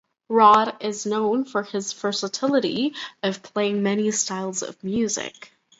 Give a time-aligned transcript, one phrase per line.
[0.29, 5.51] Rod is known for his versatility of playing many styles of music.